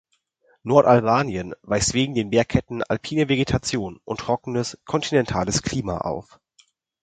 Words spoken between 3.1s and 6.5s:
Vegetation und trockenes kontinentales Klima auf.